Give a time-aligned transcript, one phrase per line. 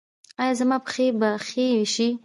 [0.41, 2.07] ایا زما پښې به ښې شي؟